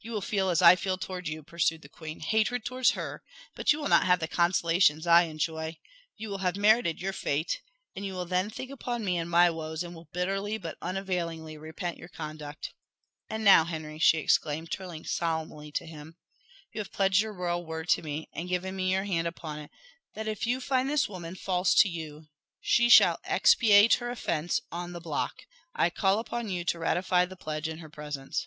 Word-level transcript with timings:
"You 0.00 0.12
will 0.12 0.20
feel 0.20 0.48
as 0.50 0.62
I 0.62 0.76
feel 0.76 0.96
towards 0.96 1.28
you," 1.28 1.42
pursued 1.42 1.82
the 1.82 1.88
queen 1.88 2.20
"hatred 2.20 2.64
towards 2.64 2.92
her; 2.92 3.24
but 3.56 3.72
you 3.72 3.80
will 3.80 3.88
not 3.88 4.06
have 4.06 4.20
the 4.20 4.28
consolations 4.28 5.08
I 5.08 5.22
enjoy. 5.22 5.80
You 6.16 6.28
will 6.28 6.38
have 6.38 6.54
merited 6.54 7.00
your 7.00 7.12
fate, 7.12 7.62
and 7.96 8.06
you 8.06 8.12
will 8.14 8.26
then 8.26 8.48
think 8.48 8.70
upon 8.70 9.04
me 9.04 9.16
and 9.18 9.28
my 9.28 9.50
woes, 9.50 9.82
and 9.82 9.92
will 9.92 10.08
bitterly, 10.12 10.56
but 10.56 10.78
unavailingly, 10.80 11.56
repent 11.58 11.98
your 11.98 12.06
conduct. 12.06 12.74
And 13.28 13.42
now, 13.42 13.64
Henry," 13.64 13.98
she 13.98 14.18
exclaimed, 14.18 14.70
turning 14.70 15.04
solemnly 15.04 15.72
to 15.72 15.84
him, 15.84 16.14
"you 16.72 16.80
have 16.80 16.92
pledged 16.92 17.20
your 17.20 17.32
royal 17.34 17.66
word 17.66 17.88
to 17.88 18.02
me, 18.02 18.28
and 18.32 18.48
given 18.48 18.76
me 18.76 18.92
your 18.92 19.02
hand 19.02 19.26
upon 19.26 19.58
it, 19.58 19.72
that 20.14 20.28
if 20.28 20.46
you 20.46 20.60
find 20.60 20.88
this 20.88 21.08
woman 21.08 21.34
false 21.34 21.74
to 21.82 21.88
you 21.88 22.28
she 22.60 22.88
shall 22.88 23.18
expiate 23.24 23.94
her 23.94 24.10
offence 24.12 24.60
on 24.70 24.92
the 24.92 25.00
block. 25.00 25.44
I 25.74 25.90
call 25.90 26.20
upon 26.20 26.50
you 26.50 26.64
to 26.66 26.78
ratify 26.78 27.24
the 27.24 27.34
pledge 27.34 27.66
in 27.66 27.78
her 27.78 27.90
presence." 27.90 28.46